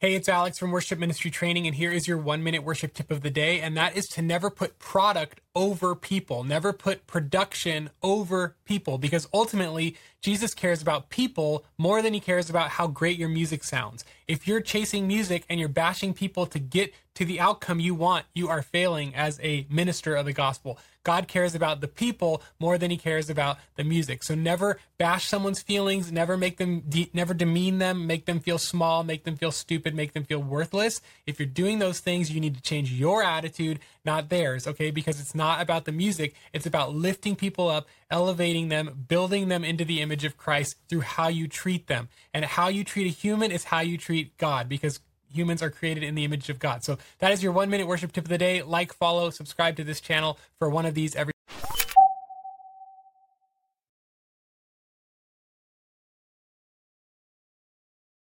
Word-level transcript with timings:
Hey, 0.00 0.14
it's 0.14 0.28
Alex 0.28 0.60
from 0.60 0.70
Worship 0.70 0.96
Ministry 0.96 1.28
Training, 1.28 1.66
and 1.66 1.74
here 1.74 1.90
is 1.90 2.06
your 2.06 2.18
one 2.18 2.44
minute 2.44 2.62
worship 2.62 2.94
tip 2.94 3.10
of 3.10 3.22
the 3.22 3.30
day. 3.30 3.60
And 3.60 3.76
that 3.76 3.96
is 3.96 4.06
to 4.10 4.22
never 4.22 4.48
put 4.48 4.78
product 4.78 5.40
over 5.58 5.96
people, 5.96 6.44
never 6.44 6.72
put 6.72 7.08
production 7.08 7.90
over 8.00 8.54
people, 8.64 8.96
because 8.96 9.28
ultimately, 9.34 9.96
Jesus 10.22 10.54
cares 10.54 10.80
about 10.80 11.10
people 11.10 11.64
more 11.76 12.00
than 12.00 12.14
he 12.14 12.20
cares 12.20 12.48
about 12.48 12.70
how 12.70 12.86
great 12.86 13.18
your 13.18 13.28
music 13.28 13.64
sounds. 13.64 14.04
If 14.28 14.46
you're 14.46 14.60
chasing 14.60 15.08
music 15.08 15.44
and 15.48 15.58
you're 15.58 15.68
bashing 15.68 16.14
people 16.14 16.46
to 16.46 16.60
get 16.60 16.94
to 17.14 17.24
the 17.24 17.40
outcome 17.40 17.80
you 17.80 17.94
want, 17.94 18.26
you 18.34 18.48
are 18.48 18.62
failing 18.62 19.14
as 19.16 19.40
a 19.42 19.66
minister 19.68 20.14
of 20.14 20.26
the 20.26 20.32
gospel. 20.32 20.78
God 21.02 21.26
cares 21.26 21.54
about 21.54 21.80
the 21.80 21.88
people 21.88 22.42
more 22.60 22.78
than 22.78 22.90
he 22.90 22.96
cares 22.96 23.30
about 23.30 23.58
the 23.76 23.84
music. 23.84 24.22
So 24.22 24.34
never 24.34 24.78
bash 24.98 25.26
someone's 25.26 25.62
feelings, 25.62 26.12
never 26.12 26.36
make 26.36 26.58
them, 26.58 26.82
de- 26.88 27.10
never 27.12 27.32
demean 27.32 27.78
them, 27.78 28.06
make 28.06 28.26
them 28.26 28.40
feel 28.40 28.58
small, 28.58 29.02
make 29.02 29.24
them 29.24 29.36
feel 29.36 29.50
stupid, 29.50 29.94
make 29.94 30.12
them 30.12 30.24
feel 30.24 30.42
worthless. 30.42 31.00
If 31.26 31.40
you're 31.40 31.46
doing 31.46 31.78
those 31.78 32.00
things, 32.00 32.30
you 32.30 32.40
need 32.40 32.56
to 32.56 32.62
change 32.62 32.92
your 32.92 33.22
attitude, 33.22 33.80
not 34.04 34.28
theirs, 34.28 34.66
okay? 34.66 34.90
Because 34.90 35.18
it's 35.18 35.34
not 35.34 35.47
about 35.56 35.84
the 35.84 35.92
music, 35.92 36.34
it's 36.52 36.66
about 36.66 36.94
lifting 36.94 37.36
people 37.36 37.68
up, 37.68 37.86
elevating 38.10 38.68
them, 38.68 39.04
building 39.08 39.48
them 39.48 39.64
into 39.64 39.84
the 39.84 40.00
image 40.00 40.24
of 40.24 40.36
Christ 40.36 40.76
through 40.88 41.00
how 41.00 41.28
you 41.28 41.48
treat 41.48 41.86
them. 41.86 42.08
And 42.34 42.44
how 42.44 42.68
you 42.68 42.84
treat 42.84 43.06
a 43.06 43.10
human 43.10 43.50
is 43.50 43.64
how 43.64 43.80
you 43.80 43.96
treat 43.96 44.36
God 44.38 44.68
because 44.68 45.00
humans 45.32 45.62
are 45.62 45.70
created 45.70 46.02
in 46.02 46.14
the 46.14 46.24
image 46.24 46.48
of 46.48 46.58
God. 46.58 46.84
So 46.84 46.98
that 47.18 47.32
is 47.32 47.42
your 47.42 47.52
one 47.52 47.70
minute 47.70 47.86
worship 47.86 48.12
tip 48.12 48.24
of 48.24 48.28
the 48.28 48.38
day. 48.38 48.62
Like, 48.62 48.92
follow, 48.92 49.30
subscribe 49.30 49.76
to 49.76 49.84
this 49.84 50.00
channel 50.00 50.38
for 50.58 50.68
one 50.68 50.86
of 50.86 50.94
these 50.94 51.14
every 51.14 51.32